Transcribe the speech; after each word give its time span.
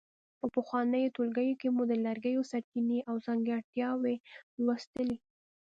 په 0.39 0.45
پخوانیو 0.55 1.13
ټولګیو 1.15 1.59
کې 1.61 1.67
مو 1.75 1.83
د 1.87 1.93
لرګیو 2.05 2.47
سرچینې 2.51 2.99
او 3.09 3.15
ځانګړتیاوې 3.25 4.15
لوستلې. 4.63 5.17